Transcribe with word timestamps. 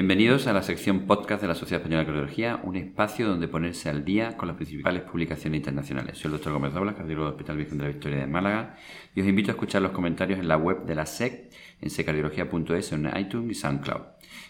Bienvenidos 0.00 0.46
a 0.46 0.54
la 0.54 0.62
sección 0.62 1.00
podcast 1.00 1.42
de 1.42 1.48
la 1.48 1.54
Sociedad 1.54 1.82
Española 1.82 2.00
de 2.00 2.06
Cardiología, 2.06 2.58
un 2.64 2.74
espacio 2.74 3.28
donde 3.28 3.48
ponerse 3.48 3.90
al 3.90 4.02
día 4.02 4.34
con 4.34 4.48
las 4.48 4.56
principales 4.56 5.02
publicaciones 5.02 5.58
internacionales. 5.58 6.16
Soy 6.16 6.28
el 6.28 6.32
doctor 6.32 6.54
Gómez 6.54 6.72
Doblas, 6.72 6.94
cardiólogo 6.94 7.26
del 7.26 7.34
Hospital 7.34 7.58
Virgen 7.58 7.76
de 7.76 7.84
la 7.84 7.90
Victoria 7.90 8.18
de 8.20 8.26
Málaga, 8.26 8.76
y 9.14 9.20
os 9.20 9.26
invito 9.26 9.50
a 9.50 9.52
escuchar 9.52 9.82
los 9.82 9.92
comentarios 9.92 10.40
en 10.40 10.48
la 10.48 10.56
web 10.56 10.86
de 10.86 10.94
la 10.94 11.04
SEC, 11.04 11.50
en 11.82 11.90
secardiología.es, 11.90 12.92
en 12.92 13.10
iTunes 13.14 13.50
y 13.50 13.54
SoundCloud. 13.60 14.00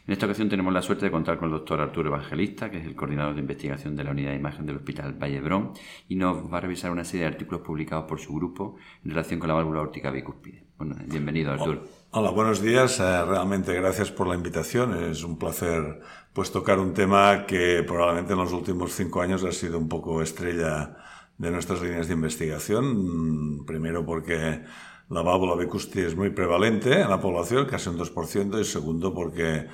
En 0.06 0.12
esta 0.12 0.26
ocasión 0.26 0.48
tenemos 0.48 0.72
la 0.72 0.82
suerte 0.82 1.06
de 1.06 1.10
contar 1.10 1.36
con 1.36 1.46
el 1.48 1.56
doctor 1.56 1.80
Arturo 1.80 2.10
Evangelista, 2.10 2.70
que 2.70 2.78
es 2.78 2.86
el 2.86 2.94
coordinador 2.94 3.34
de 3.34 3.40
investigación 3.40 3.96
de 3.96 4.04
la 4.04 4.12
unidad 4.12 4.30
de 4.30 4.36
imagen 4.36 4.66
del 4.66 4.76
Hospital 4.76 5.14
Vallebrón, 5.20 5.72
y 6.06 6.14
nos 6.14 6.44
va 6.44 6.58
a 6.58 6.60
revisar 6.60 6.92
una 6.92 7.02
serie 7.02 7.22
de 7.22 7.32
artículos 7.32 7.62
publicados 7.62 8.04
por 8.04 8.20
su 8.20 8.32
grupo 8.32 8.76
en 9.04 9.10
relación 9.10 9.40
con 9.40 9.48
la 9.48 9.54
válvula 9.54 9.80
órtica 9.80 10.12
bicúspide. 10.12 10.69
Bueno, 10.80 10.96
bienvenido, 11.04 11.52
Arturo. 11.52 11.82
Hola, 12.12 12.30
buenos 12.30 12.62
días. 12.62 13.00
Eh, 13.00 13.24
realmente 13.26 13.74
gracias 13.74 14.10
por 14.10 14.26
la 14.26 14.34
invitación. 14.34 14.94
Es 15.10 15.22
un 15.22 15.38
placer 15.38 16.00
pues 16.32 16.50
tocar 16.50 16.78
un 16.78 16.94
tema 16.94 17.44
que 17.46 17.84
probablemente 17.86 18.32
en 18.32 18.38
los 18.38 18.50
últimos 18.54 18.94
cinco 18.94 19.20
años 19.20 19.44
ha 19.44 19.52
sido 19.52 19.76
un 19.76 19.90
poco 19.90 20.22
estrella 20.22 20.96
de 21.36 21.50
nuestras 21.50 21.82
líneas 21.82 22.08
de 22.08 22.14
investigación. 22.14 23.66
Primero 23.66 24.06
porque 24.06 24.62
la 25.10 25.20
válvula 25.20 25.54
bicúspide 25.54 26.06
es 26.06 26.16
muy 26.16 26.30
prevalente 26.30 27.02
en 27.02 27.10
la 27.10 27.20
población, 27.20 27.66
casi 27.66 27.90
un 27.90 27.98
2%, 27.98 28.58
y 28.58 28.64
segundo 28.64 29.12
porque 29.12 29.66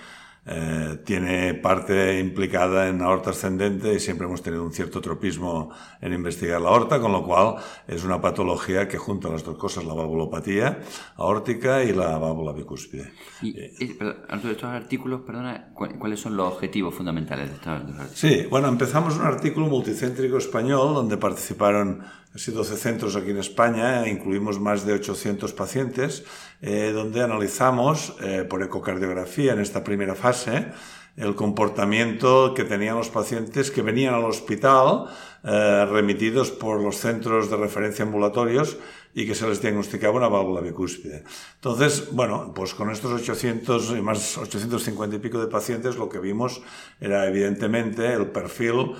eh, 0.49 0.99
tiene 1.05 1.55
parte 1.55 2.21
implicada 2.21 2.89
en 2.89 3.01
la 3.01 3.07
aorta 3.07 3.31
ascendente 3.31 3.93
y 3.93 3.99
siempre 3.99 4.27
hemos 4.27 4.43
tenido 4.43 4.63
un 4.63 4.73
cierto 4.73 5.01
tropismo 5.01 5.71
en 6.01 6.13
investigar 6.13 6.61
la 6.61 6.69
aorta, 6.69 7.01
con 7.01 7.11
lo 7.11 7.25
cual 7.25 7.57
es 7.89 8.05
una 8.05 8.21
patología 8.21 8.87
que 8.87 8.97
junta 8.97 9.29
las 9.29 9.43
dos 9.43 9.59
cosas, 9.59 9.85
la 9.85 9.95
valvulopatía 9.95 10.79
aórtica 11.17 11.83
y 11.83 11.93
la 11.93 12.17
válvula 12.19 12.53
bicúspide. 12.53 13.13
Y, 13.43 13.59
eh, 13.59 13.75
estos 13.79 14.65
artículos, 14.65 15.23
perdona, 15.23 15.73
¿cuáles 15.75 16.21
son 16.21 16.37
los 16.37 16.53
objetivos 16.53 16.95
fundamentales 16.95 17.49
de 17.49 17.55
estos 17.57 17.69
artículos? 17.69 18.11
Sí, 18.15 18.47
bueno, 18.49 18.69
empezamos 18.69 19.17
un 19.17 19.27
artículo 19.27 19.67
multicéntrico 19.67 20.39
español 20.39 20.95
donde 20.95 21.17
participaron 21.17 22.03
Casi 22.37 22.53
12 22.53 22.77
centros 22.77 23.17
aquí 23.17 23.31
en 23.31 23.41
España, 23.41 24.05
e 24.05 24.13
incluimos 24.13 24.61
más 24.61 24.85
de 24.85 24.93
800 24.93 25.57
pacientes, 25.57 26.23
eh, 26.61 26.93
donde 26.93 27.23
analizamos 27.25 28.13
eh, 28.21 28.45
por 28.45 28.63
ecocardiografía 28.63 29.55
en 29.55 29.61
esta 29.61 29.83
primera 29.83 30.15
fase 30.15 30.69
el 31.17 31.35
comportamiento 31.35 32.53
que 32.53 32.65
tenían 32.65 32.97
los 32.97 33.09
pacientes 33.09 33.71
que 33.71 33.81
venían 33.81 34.13
al 34.13 34.25
hospital 34.25 35.07
eh, 35.45 35.87
remitidos 35.91 36.51
por 36.51 36.83
los 36.83 36.97
centros 36.97 37.51
de 37.51 37.57
referencia 37.57 38.05
ambulatorios 38.05 38.77
y 39.15 39.27
que 39.27 39.35
se 39.35 39.49
les 39.49 39.63
diagnosticaba 39.63 40.19
una 40.19 40.29
válvula 40.29 40.61
bicúspide. 40.61 41.25
Entonces, 41.55 42.13
bueno, 42.13 42.53
pues 42.55 42.75
con 42.75 42.91
estos 42.91 43.13
800 43.13 43.93
y 43.97 44.03
más 44.03 44.37
850 44.37 45.17
y 45.17 45.19
pico 45.19 45.41
de 45.41 45.47
pacientes 45.47 45.97
lo 45.97 46.11
que 46.11 46.19
vimos 46.19 46.61
era 47.01 47.27
evidentemente 47.27 48.13
el 48.13 48.27
perfil 48.27 48.93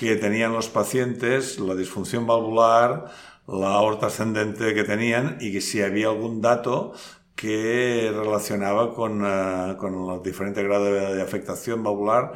que 0.00 0.16
tenían 0.16 0.54
los 0.54 0.70
pacientes, 0.70 1.58
la 1.58 1.74
disfunción 1.74 2.26
valvular, 2.26 3.12
la 3.46 3.74
aorta 3.74 4.06
ascendente 4.06 4.72
que 4.72 4.82
tenían 4.82 5.36
y 5.42 5.52
que 5.52 5.60
si 5.60 5.82
había 5.82 6.08
algún 6.08 6.40
dato 6.40 6.94
que 7.34 8.10
relacionaba 8.10 8.94
con, 8.94 9.22
uh, 9.22 9.76
con 9.76 10.10
el 10.10 10.22
diferente 10.22 10.62
grado 10.62 10.86
de, 10.86 11.16
de, 11.16 11.20
afectación 11.20 11.84
valvular 11.84 12.32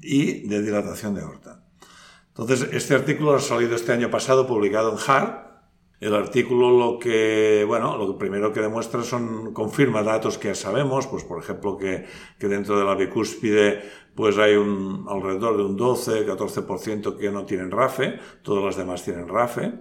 y 0.00 0.48
de 0.48 0.62
dilatación 0.62 1.14
de 1.14 1.20
aorta. 1.20 1.60
Entonces, 2.28 2.70
este 2.72 2.94
artículo 2.94 3.34
ha 3.34 3.40
salido 3.40 3.76
este 3.76 3.92
año 3.92 4.10
pasado, 4.10 4.46
publicado 4.46 4.92
en 4.92 4.96
Heart. 4.96 5.43
El 6.04 6.14
artículo 6.14 6.70
lo 6.70 6.98
que, 6.98 7.64
bueno, 7.66 7.96
lo 7.96 8.18
primero 8.18 8.52
que 8.52 8.60
demuestra 8.60 9.02
son, 9.02 9.54
confirma 9.54 10.02
datos 10.02 10.36
que 10.36 10.48
ya 10.48 10.54
sabemos, 10.54 11.06
pues 11.06 11.24
por 11.24 11.42
ejemplo 11.42 11.78
que, 11.78 12.04
que 12.38 12.46
dentro 12.46 12.78
de 12.78 12.84
la 12.84 12.94
bicúspide 12.94 13.80
pues 14.14 14.36
hay 14.36 14.54
un, 14.54 15.06
alrededor 15.08 15.56
de 15.56 15.62
un 15.62 15.78
12-14% 15.78 17.16
que 17.16 17.30
no 17.30 17.46
tienen 17.46 17.70
RAFE, 17.70 18.18
todas 18.42 18.62
las 18.62 18.76
demás 18.76 19.02
tienen 19.02 19.28
RAFE, 19.28 19.72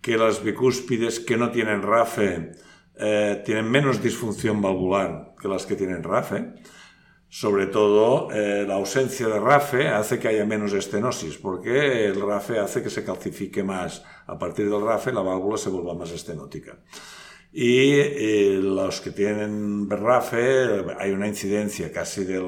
que 0.00 0.18
las 0.18 0.42
bicúspides 0.42 1.20
que 1.20 1.36
no 1.36 1.52
tienen 1.52 1.82
RAFE 1.82 2.50
eh, 2.98 3.40
tienen 3.44 3.70
menos 3.70 4.02
disfunción 4.02 4.60
valvular 4.60 5.36
que 5.40 5.46
las 5.46 5.64
que 5.64 5.76
tienen 5.76 6.02
RAFE. 6.02 6.54
Sobre 7.28 7.66
todo, 7.66 8.30
eh, 8.30 8.64
la 8.66 8.74
ausencia 8.74 9.26
de 9.26 9.40
RAFE 9.40 9.88
hace 9.88 10.18
que 10.18 10.28
haya 10.28 10.46
menos 10.46 10.72
estenosis, 10.72 11.36
porque 11.36 12.06
el 12.06 12.20
RAFE 12.20 12.60
hace 12.60 12.82
que 12.82 12.90
se 12.90 13.04
calcifique 13.04 13.62
más. 13.62 14.04
A 14.26 14.38
partir 14.38 14.70
del 14.70 14.82
RAFE, 14.82 15.12
la 15.12 15.22
válvula 15.22 15.58
se 15.58 15.70
vuelva 15.70 15.94
más 15.94 16.12
estenótica. 16.12 16.78
Y 17.52 17.92
eh, 17.94 18.58
los 18.62 19.00
que 19.00 19.10
tienen 19.10 19.90
RAFE, 19.90 20.84
hay 20.98 21.10
una 21.10 21.26
incidencia 21.26 21.92
casi 21.92 22.24
del 22.24 22.44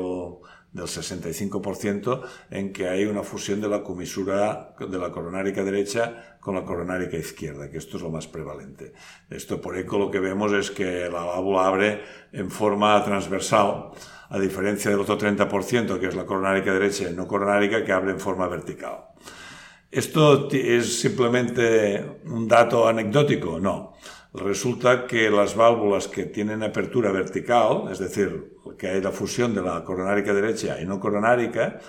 del 0.72 0.86
65% 0.86 2.22
en 2.50 2.72
que 2.72 2.88
hay 2.88 3.04
una 3.04 3.22
fusión 3.22 3.60
de 3.60 3.68
la 3.68 3.82
comisura 3.82 4.74
de 4.78 4.98
la 4.98 5.10
coronárica 5.10 5.64
derecha 5.64 6.36
con 6.40 6.54
la 6.54 6.64
coronárica 6.64 7.16
izquierda, 7.16 7.70
que 7.70 7.78
esto 7.78 7.96
es 7.96 8.02
lo 8.02 8.10
más 8.10 8.26
prevalente. 8.26 8.92
Esto 9.30 9.60
por 9.60 9.76
eco 9.76 9.98
lo 9.98 10.10
que 10.10 10.20
vemos 10.20 10.52
es 10.52 10.70
que 10.70 11.08
la 11.10 11.24
válvula 11.24 11.66
abre 11.66 12.02
en 12.32 12.50
forma 12.50 13.02
transversal, 13.04 13.90
a 14.30 14.38
diferencia 14.38 14.90
del 14.90 15.00
otro 15.00 15.18
30%, 15.18 15.98
que 15.98 16.06
es 16.06 16.14
la 16.14 16.26
coronárica 16.26 16.72
derecha 16.72 17.10
y 17.10 17.14
no 17.14 17.26
coronárica, 17.26 17.84
que 17.84 17.92
abre 17.92 18.12
en 18.12 18.20
forma 18.20 18.46
vertical. 18.46 19.08
¿Esto 19.90 20.50
es 20.50 21.00
simplemente 21.00 22.20
un 22.26 22.46
dato 22.46 22.86
anecdótico? 22.86 23.58
No. 23.58 23.94
Resulta 24.34 25.06
que 25.06 25.31
las 25.31 25.56
válvulas 25.56 26.06
que 26.06 26.25
tienen 26.27 26.62
apertura 26.62 27.11
vertical, 27.11 27.89
es 27.91 27.99
decir, 27.99 28.56
que 28.78 28.89
hay 28.89 29.00
la 29.00 29.11
fusión 29.11 29.55
de 29.55 29.62
la 29.62 29.83
coronárica 29.84 30.34
derecha 30.34 30.81
y 30.81 30.84
no 30.84 31.00
coronárica, 31.00 31.81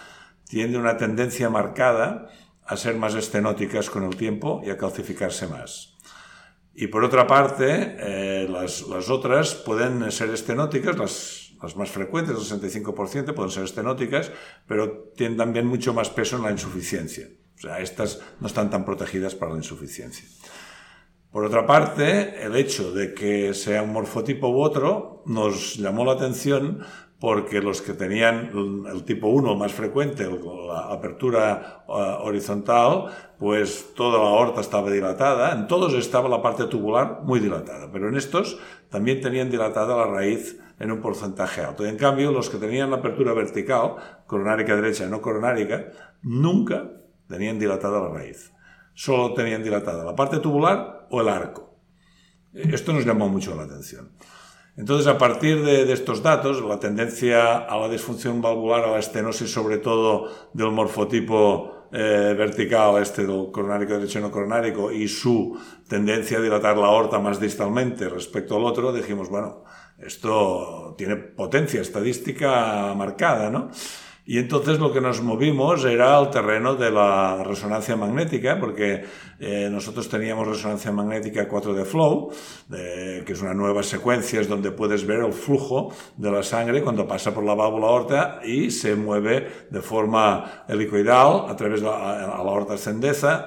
tienen 0.47 0.79
una 0.79 0.95
tendencia 0.95 1.49
marcada 1.49 2.29
a 2.65 2.77
ser 2.77 2.95
más 2.95 3.15
estenóticas 3.15 3.89
con 3.89 4.03
el 4.03 4.15
tiempo 4.15 4.61
y 4.63 4.69
a 4.69 4.77
calcificarse 4.77 5.47
más. 5.47 5.97
Y 6.73 6.87
por 6.87 7.03
otra 7.03 7.27
parte, 7.27 7.97
eh, 7.99 8.47
las, 8.49 8.83
las, 8.83 9.09
otras 9.09 9.55
pueden 9.55 10.09
ser 10.11 10.29
estenóticas, 10.29 10.97
las, 10.97 11.51
las 11.61 11.75
más 11.75 11.89
frecuentes, 11.89 12.37
el 12.37 12.59
65%, 12.61 13.33
pueden 13.33 13.51
ser 13.51 13.65
estenóticas, 13.65 14.31
pero 14.65 15.11
tienen 15.15 15.37
también 15.37 15.67
mucho 15.67 15.93
más 15.93 16.09
peso 16.09 16.37
en 16.37 16.43
la 16.43 16.51
insuficiencia. 16.51 17.27
O 17.57 17.61
sea, 17.61 17.79
estas 17.79 18.21
no 18.39 18.47
están 18.47 18.69
tan 18.69 18.85
protegidas 18.85 19.35
para 19.35 19.51
la 19.51 19.57
insuficiencia. 19.57 20.25
Por 21.31 21.45
otra 21.45 21.67
parte, 21.67 22.43
el 22.43 22.55
hecho 22.55 22.91
de 22.91 23.13
que 23.13 23.53
sea 23.53 23.83
un 23.83 23.93
morfotipo 23.93 24.49
u 24.49 24.63
otro 24.63 25.21
nos 25.27 25.75
llamó 25.75 26.03
la 26.03 26.13
atención 26.13 26.79
porque 27.19 27.61
los 27.61 27.83
que 27.83 27.93
tenían 27.93 28.85
el 28.91 29.03
tipo 29.03 29.27
1 29.27 29.53
más 29.55 29.71
frecuente, 29.71 30.27
la 30.27 30.91
apertura 30.91 31.83
uh, 31.87 32.25
horizontal, 32.25 33.13
pues 33.37 33.93
toda 33.93 34.17
la 34.17 34.29
aorta 34.29 34.61
estaba 34.61 34.89
dilatada, 34.89 35.51
en 35.53 35.67
todos 35.67 35.93
estaba 35.93 36.29
la 36.29 36.41
parte 36.41 36.65
tubular 36.65 37.19
muy 37.23 37.39
dilatada, 37.39 37.91
pero 37.91 38.09
en 38.09 38.17
estos 38.17 38.57
también 38.89 39.21
tenían 39.21 39.51
dilatada 39.51 39.97
la 39.97 40.07
raíz 40.07 40.59
en 40.79 40.91
un 40.91 40.99
porcentaje 40.99 41.61
alto. 41.61 41.85
Y 41.85 41.89
en 41.89 41.97
cambio, 41.97 42.31
los 42.31 42.49
que 42.49 42.57
tenían 42.57 42.89
la 42.89 42.97
apertura 42.97 43.33
vertical, 43.33 43.97
coronárica 44.25 44.75
derecha 44.75 45.05
no 45.07 45.21
coronárica, 45.21 45.91
nunca 46.23 46.89
tenían 47.27 47.59
dilatada 47.59 47.99
la 47.99 48.09
raíz 48.09 48.51
solo 48.93 49.33
tenían 49.33 49.63
dilatada 49.63 50.03
la 50.03 50.15
parte 50.15 50.39
tubular 50.39 51.07
o 51.09 51.21
el 51.21 51.29
arco. 51.29 51.69
Esto 52.53 52.93
nos 52.93 53.05
llamó 53.05 53.29
mucho 53.29 53.55
la 53.55 53.63
atención. 53.63 54.11
Entonces, 54.79 55.07
a 55.07 55.17
partir 55.17 55.61
de, 55.61 55.91
estos 55.91 56.23
datos, 56.23 56.61
la 56.61 56.79
tendencia 56.79 57.57
a 57.57 57.77
la 57.77 57.89
disfunción 57.89 58.41
valvular, 58.41 58.85
a 58.85 58.91
la 58.91 58.99
estenosis, 58.99 59.51
sobre 59.51 59.77
todo 59.77 60.29
del 60.53 60.71
morfotipo 60.71 61.87
eh, 61.91 62.33
vertical, 62.37 63.01
este 63.01 63.25
del 63.25 63.51
coronárico 63.51 63.93
derecho 63.93 64.21
no 64.21 64.31
coronárico, 64.31 64.89
y 64.89 65.09
su 65.09 65.59
tendencia 65.87 66.37
a 66.37 66.41
dilatar 66.41 66.77
la 66.77 66.87
aorta 66.87 67.19
más 67.19 67.41
distalmente 67.41 68.07
respecto 68.07 68.55
al 68.55 68.63
otro, 68.63 68.93
dijimos, 68.93 69.27
bueno, 69.29 69.65
esto 69.97 70.95
tiene 70.97 71.17
potencia 71.17 71.81
estadística 71.81 72.93
marcada, 72.95 73.49
¿no? 73.49 73.71
Y 74.29 74.37
entonces 74.37 74.77
lo 74.77 74.93
que 74.93 75.01
nos 75.01 75.23
movimos 75.23 75.83
era 75.85 76.19
el 76.19 76.29
terreno 76.29 76.75
de 76.75 76.91
la 76.91 77.43
resonancia 77.43 77.95
magnética, 77.95 78.59
porque 78.59 79.03
eh, 79.39 79.69
nosotros 79.71 80.07
teníamos 80.07 80.47
resonancia 80.47 80.91
magnética 80.91 81.49
4D 81.49 81.83
Flow, 81.83 82.29
que 82.69 83.25
es 83.27 83.41
una 83.41 83.55
nueva 83.55 83.81
secuencia 83.81 84.39
donde 84.43 84.69
puedes 84.69 85.07
ver 85.07 85.21
el 85.21 85.33
flujo 85.33 85.91
de 86.15 86.29
la 86.29 86.43
sangre 86.43 86.83
cuando 86.83 87.07
pasa 87.07 87.33
por 87.33 87.43
la 87.43 87.55
válvula 87.55 87.87
aorta 87.87 88.39
y 88.45 88.69
se 88.69 88.93
mueve 88.93 89.65
de 89.71 89.81
forma 89.81 90.63
helicoidal 90.67 91.49
a 91.49 91.55
través 91.55 91.81
de 91.81 91.87
la, 91.87 92.25
a 92.25 92.43
la 92.43 92.51
aorta, 92.51 92.75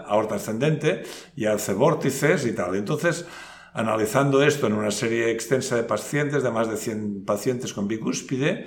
aorta 0.08 0.34
ascendente 0.34 1.04
y 1.36 1.44
hace 1.44 1.74
vórtices 1.74 2.44
y 2.44 2.56
tal. 2.56 2.74
Entonces, 2.74 3.24
analizando 3.72 4.42
esto 4.42 4.66
en 4.66 4.72
una 4.72 4.90
serie 4.90 5.30
extensa 5.30 5.76
de 5.76 5.84
pacientes, 5.84 6.42
de 6.42 6.50
más 6.50 6.68
de 6.68 6.76
100 6.76 7.24
pacientes 7.24 7.72
con 7.72 7.86
bicúspide, 7.86 8.66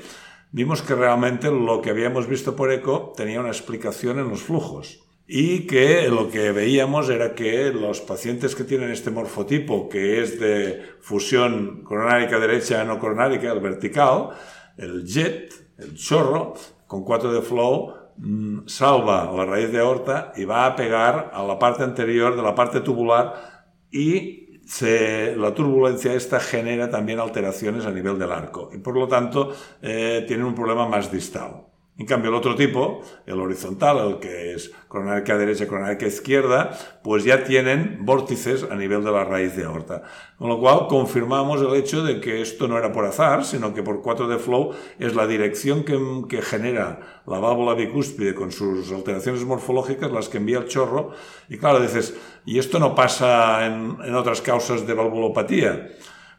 vimos 0.51 0.81
que 0.81 0.95
realmente 0.95 1.51
lo 1.51 1.81
que 1.81 1.89
habíamos 1.89 2.27
visto 2.27 2.55
por 2.55 2.71
eco 2.71 3.13
tenía 3.15 3.39
una 3.39 3.49
explicación 3.49 4.19
en 4.19 4.29
los 4.29 4.43
flujos. 4.43 5.01
Y 5.27 5.65
que 5.65 6.07
lo 6.09 6.29
que 6.29 6.51
veíamos 6.51 7.09
era 7.09 7.33
que 7.33 7.71
los 7.71 7.99
pacientes 8.01 8.55
que 8.55 8.63
tienen 8.63 8.91
este 8.91 9.09
morfotipo, 9.09 9.89
que 9.89 10.21
es 10.21 10.39
de 10.39 10.83
fusión 11.01 11.81
coronárica 11.83 12.37
derecha 12.37 12.83
no 12.83 12.99
coronárica, 12.99 13.51
el 13.51 13.59
vertical, 13.59 14.29
el 14.77 15.03
jet, 15.03 15.51
el 15.79 15.95
chorro, 15.95 16.53
con 16.85 17.03
4 17.03 17.33
de 17.33 17.41
flow, 17.41 17.93
mm, 18.17 18.67
salva 18.67 19.31
la 19.35 19.45
raíz 19.45 19.71
de 19.71 19.79
aorta 19.79 20.31
y 20.35 20.45
va 20.45 20.67
a 20.67 20.75
pegar 20.75 21.31
a 21.33 21.43
la 21.43 21.57
parte 21.57 21.83
anterior 21.83 22.35
de 22.35 22.43
la 22.43 22.53
parte 22.53 22.81
tubular 22.81 23.65
y 23.91 24.44
la 25.37 25.53
turbulencia 25.53 26.13
esta 26.13 26.39
genera 26.39 26.89
también 26.89 27.19
alteraciones 27.19 27.85
a 27.85 27.91
nivel 27.91 28.17
del 28.17 28.31
arco 28.31 28.71
y 28.73 28.79
por 28.79 28.95
lo 28.95 29.07
tanto 29.07 29.53
eh, 29.81 30.25
tiene 30.27 30.43
un 30.43 30.55
problema 30.55 30.87
más 30.87 31.11
distal. 31.11 31.74
En 31.97 32.05
cambio, 32.05 32.29
el 32.29 32.35
otro 32.35 32.55
tipo, 32.55 33.03
el 33.25 33.39
horizontal, 33.39 33.97
el 34.05 34.19
que 34.19 34.53
es 34.53 34.69
coronaria 34.89 35.37
derecha, 35.37 35.65
coronaria 35.65 36.05
izquierda, 36.05 36.77
pues 37.01 37.23
ya 37.23 37.45
tienen 37.45 37.99
vórtices 38.01 38.65
a 38.69 38.75
nivel 38.75 39.01
de 39.01 39.11
la 39.11 39.23
raíz 39.23 39.55
de 39.55 39.63
aorta. 39.63 40.03
Con 40.37 40.49
lo 40.49 40.59
cual, 40.59 40.87
confirmamos 40.89 41.61
el 41.61 41.73
hecho 41.73 42.03
de 42.03 42.19
que 42.19 42.41
esto 42.41 42.67
no 42.67 42.77
era 42.77 42.91
por 42.91 43.05
azar, 43.05 43.45
sino 43.45 43.73
que 43.73 43.81
por 43.81 44.01
4 44.01 44.27
de 44.27 44.37
flow 44.39 44.73
es 44.99 45.15
la 45.15 45.25
dirección 45.25 45.85
que, 45.85 45.97
que 46.27 46.41
genera 46.41 47.21
la 47.25 47.39
válvula 47.39 47.75
bicúspide 47.75 48.35
con 48.35 48.51
sus 48.51 48.91
alteraciones 48.91 49.45
morfológicas 49.45 50.11
las 50.11 50.27
que 50.27 50.39
envía 50.39 50.57
el 50.57 50.67
chorro. 50.67 51.11
Y 51.47 51.57
claro, 51.57 51.79
dices, 51.79 52.13
¿y 52.43 52.59
esto 52.59 52.77
no 52.77 52.93
pasa 52.93 53.65
en, 53.67 53.99
en 54.03 54.15
otras 54.15 54.41
causas 54.41 54.85
de 54.85 54.93
valvulopatía? 54.93 55.87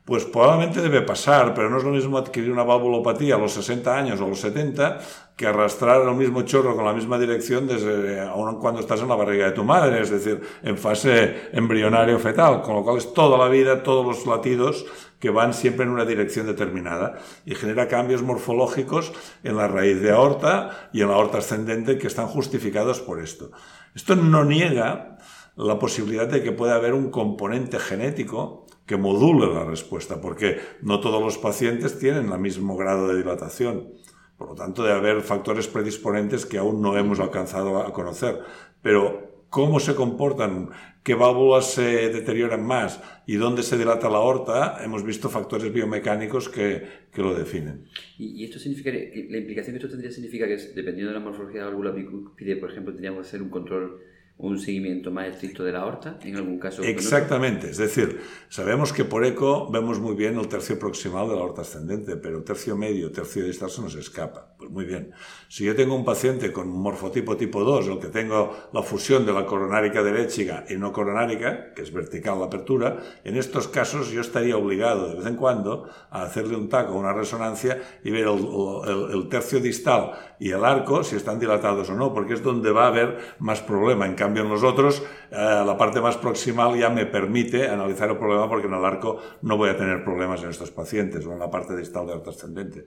Pues 0.06 0.24
probablemente 0.24 0.80
debe 0.80 1.02
pasar, 1.02 1.52
pero 1.52 1.68
no 1.68 1.78
es 1.78 1.82
lo 1.82 1.90
mismo 1.90 2.16
adquirir 2.16 2.52
una 2.52 2.62
valvulopatía 2.62 3.34
a 3.34 3.38
los 3.38 3.50
60 3.54 3.92
años 3.92 4.20
o 4.20 4.26
a 4.26 4.28
los 4.28 4.38
70 4.38 5.00
que 5.36 5.48
arrastrar 5.48 6.00
el 6.02 6.14
mismo 6.14 6.42
chorro 6.42 6.76
con 6.76 6.84
la 6.84 6.92
misma 6.92 7.18
dirección 7.18 7.66
desde 7.66 8.20
aun 8.20 8.60
cuando 8.60 8.80
estás 8.80 9.00
en 9.00 9.08
la 9.08 9.16
barriga 9.16 9.46
de 9.46 9.50
tu 9.50 9.64
madre, 9.64 10.00
es 10.00 10.10
decir, 10.10 10.40
en 10.62 10.78
fase 10.78 11.50
embrionario 11.50 12.20
fetal, 12.20 12.62
con 12.62 12.76
lo 12.76 12.84
cual 12.84 12.98
es 12.98 13.12
toda 13.14 13.36
la 13.36 13.48
vida, 13.48 13.82
todos 13.82 14.06
los 14.06 14.26
latidos 14.26 14.86
que 15.18 15.30
van 15.30 15.52
siempre 15.52 15.84
en 15.84 15.90
una 15.90 16.04
dirección 16.04 16.46
determinada 16.46 17.18
y 17.44 17.56
genera 17.56 17.88
cambios 17.88 18.22
morfológicos 18.22 19.12
en 19.42 19.56
la 19.56 19.66
raíz 19.66 20.00
de 20.00 20.12
aorta 20.12 20.88
y 20.92 21.02
en 21.02 21.08
la 21.08 21.14
aorta 21.14 21.38
ascendente 21.38 21.98
que 21.98 22.06
están 22.06 22.28
justificados 22.28 23.00
por 23.00 23.20
esto. 23.20 23.50
Esto 23.92 24.14
no 24.14 24.44
niega 24.44 25.18
la 25.56 25.80
posibilidad 25.80 26.28
de 26.28 26.44
que 26.44 26.52
pueda 26.52 26.76
haber 26.76 26.94
un 26.94 27.10
componente 27.10 27.80
genético 27.80 28.65
que 28.86 28.96
module 28.96 29.52
la 29.52 29.64
respuesta, 29.64 30.20
porque 30.20 30.58
no 30.80 31.00
todos 31.00 31.22
los 31.22 31.38
pacientes 31.38 31.98
tienen 31.98 32.30
el 32.30 32.38
mismo 32.38 32.76
grado 32.76 33.08
de 33.08 33.16
dilatación. 33.16 33.92
Por 34.38 34.48
lo 34.50 34.54
tanto, 34.54 34.84
debe 34.84 34.96
haber 34.96 35.22
factores 35.22 35.66
predisponentes 35.66 36.46
que 36.46 36.58
aún 36.58 36.80
no 36.80 36.96
hemos 36.96 37.20
alcanzado 37.20 37.78
a 37.78 37.92
conocer. 37.92 38.40
Pero 38.82 39.44
cómo 39.48 39.80
se 39.80 39.94
comportan, 39.94 40.70
qué 41.02 41.14
válvulas 41.14 41.72
se 41.72 42.10
deterioran 42.10 42.64
más 42.64 43.02
y 43.26 43.36
dónde 43.36 43.62
se 43.62 43.78
dilata 43.78 44.10
la 44.10 44.18
aorta, 44.18 44.84
hemos 44.84 45.04
visto 45.04 45.28
factores 45.30 45.72
biomecánicos 45.72 46.48
que, 46.48 46.82
que 47.12 47.22
lo 47.22 47.34
definen. 47.34 47.86
¿Y, 48.18 48.44
esto 48.44 48.58
significa, 48.58 48.90
la 48.90 49.38
implicación 49.38 49.72
que 49.72 49.78
esto 49.78 49.88
tendría 49.88 50.10
significa 50.10 50.46
que 50.46 50.56
dependiendo 50.74 51.12
de 51.12 51.18
la 51.18 51.24
morfología 51.24 51.60
de 51.60 51.64
la 51.64 51.70
válvula 51.70 51.90
bicúspide, 51.92 52.56
por 52.56 52.70
ejemplo, 52.70 52.92
tendríamos 52.92 53.22
que 53.22 53.28
hacer 53.28 53.42
un 53.42 53.48
control 53.48 54.00
un 54.38 54.58
seguimiento 54.58 55.10
más 55.10 55.28
estricto 55.28 55.64
de 55.64 55.72
la 55.72 55.80
aorta, 55.80 56.18
en 56.22 56.36
algún 56.36 56.58
caso. 56.58 56.82
Exactamente, 56.82 57.70
es 57.70 57.78
decir, 57.78 58.20
sabemos 58.50 58.92
que 58.92 59.06
por 59.06 59.24
eco 59.24 59.70
vemos 59.70 59.98
muy 59.98 60.14
bien 60.14 60.38
el 60.38 60.46
tercio 60.46 60.78
proximal 60.78 61.28
de 61.28 61.36
la 61.36 61.40
aorta 61.40 61.62
ascendente, 61.62 62.16
pero 62.16 62.42
tercio 62.42 62.76
medio, 62.76 63.10
tercio 63.10 63.44
distal 63.44 63.70
se 63.70 63.80
nos 63.80 63.94
escapa. 63.94 64.54
Pues 64.58 64.70
muy 64.70 64.84
bien. 64.84 65.12
Si 65.48 65.64
yo 65.64 65.74
tengo 65.74 65.94
un 65.94 66.04
paciente 66.04 66.52
con 66.52 66.68
morfotipo 66.68 67.36
tipo 67.36 67.64
2, 67.64 67.88
el 67.88 67.98
que 67.98 68.08
tengo 68.08 68.54
la 68.72 68.82
fusión 68.82 69.24
de 69.24 69.32
la 69.32 69.46
coronárica 69.46 70.02
derecha 70.02 70.64
y 70.68 70.74
no 70.76 70.92
coronárica, 70.92 71.72
que 71.72 71.82
es 71.82 71.92
vertical 71.92 72.38
la 72.38 72.46
apertura, 72.46 72.98
en 73.24 73.36
estos 73.36 73.68
casos 73.68 74.10
yo 74.10 74.20
estaría 74.20 74.56
obligado 74.56 75.08
de 75.08 75.14
vez 75.16 75.26
en 75.26 75.36
cuando 75.36 75.88
a 76.10 76.22
hacerle 76.22 76.56
un 76.56 76.68
taco, 76.68 76.94
una 76.94 77.12
resonancia 77.12 77.80
y 78.04 78.10
ver 78.10 78.26
el, 78.26 79.14
el 79.14 79.28
tercio 79.28 79.60
distal 79.60 80.12
y 80.38 80.50
el 80.50 80.64
arco 80.64 81.02
si 81.02 81.16
están 81.16 81.38
dilatados 81.38 81.88
o 81.90 81.94
no, 81.94 82.12
porque 82.12 82.34
es 82.34 82.42
donde 82.42 82.70
va 82.70 82.84
a 82.84 82.88
haber 82.88 83.18
más 83.38 83.62
problema. 83.62 84.06
En 84.06 84.14
cambio, 84.26 84.42
en 84.42 84.48
los 84.48 84.62
otros, 84.62 85.02
eh, 85.30 85.62
la 85.64 85.76
parte 85.76 86.00
más 86.00 86.16
proximal 86.16 86.78
ya 86.78 86.90
me 86.90 87.06
permite 87.06 87.68
analizar 87.68 88.10
el 88.10 88.18
problema 88.18 88.48
porque 88.48 88.66
en 88.66 88.74
el 88.74 88.84
arco 88.84 89.20
no 89.42 89.56
voy 89.56 89.70
a 89.70 89.76
tener 89.76 90.04
problemas 90.04 90.42
en 90.42 90.50
estos 90.50 90.70
pacientes 90.70 91.24
o 91.26 91.32
en 91.32 91.38
la 91.38 91.50
parte 91.50 91.76
distal 91.76 92.06
de 92.06 92.12
alto 92.12 92.30
ascendente. 92.30 92.84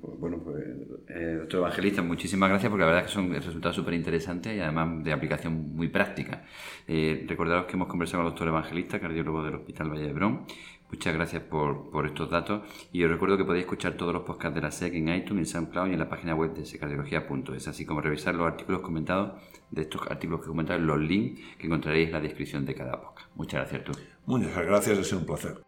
Bueno, 0.00 0.38
pues, 0.44 0.64
eh, 1.08 1.36
doctor 1.40 1.60
Evangelista, 1.60 2.02
muchísimas 2.02 2.48
gracias 2.48 2.70
porque 2.70 2.82
la 2.82 2.86
verdad 2.86 3.04
es 3.04 3.08
que 3.08 3.14
son 3.14 3.32
resultados 3.32 3.76
súper 3.76 3.94
interesantes 3.94 4.56
y 4.56 4.60
además 4.60 5.04
de 5.04 5.12
aplicación 5.12 5.74
muy 5.74 5.88
práctica. 5.88 6.44
Eh, 6.86 7.24
recordaros 7.28 7.66
que 7.66 7.74
hemos 7.74 7.88
conversado 7.88 8.22
con 8.22 8.26
el 8.26 8.32
doctor 8.32 8.48
Evangelista, 8.48 9.00
cardiólogo 9.00 9.42
del 9.44 9.56
Hospital 9.56 9.90
Valle 9.90 10.06
de 10.06 10.12
Brón. 10.12 10.46
Muchas 10.90 11.14
gracias 11.14 11.42
por, 11.42 11.90
por, 11.90 12.06
estos 12.06 12.30
datos 12.30 12.62
y 12.92 13.04
os 13.04 13.10
recuerdo 13.10 13.36
que 13.36 13.44
podéis 13.44 13.64
escuchar 13.64 13.94
todos 13.94 14.12
los 14.14 14.22
podcasts 14.22 14.54
de 14.54 14.62
la 14.62 14.70
SEC 14.70 14.94
en 14.94 15.08
iTunes, 15.10 15.48
en 15.48 15.66
SoundCloud 15.66 15.88
y 15.88 15.92
en 15.92 15.98
la 15.98 16.08
página 16.08 16.34
web 16.34 16.54
de 16.54 16.64
secardiología.es, 16.64 17.68
así 17.68 17.84
como 17.84 18.00
revisar 18.00 18.34
los 18.34 18.46
artículos 18.46 18.80
comentados 18.80 19.32
de 19.70 19.82
estos 19.82 20.02
artículos 20.08 20.40
que 20.40 20.48
comentaron, 20.48 20.86
los 20.86 21.00
links 21.00 21.40
que 21.58 21.66
encontraréis 21.66 22.08
en 22.08 22.12
la 22.12 22.20
descripción 22.20 22.64
de 22.64 22.74
cada 22.74 23.00
podcast. 23.00 23.30
Muchas 23.34 23.60
gracias, 23.60 23.84
tú. 23.84 23.92
Muchas 24.26 24.56
gracias, 24.56 24.98
ha 24.98 25.04
sido 25.04 25.18
un 25.18 25.26
placer. 25.26 25.67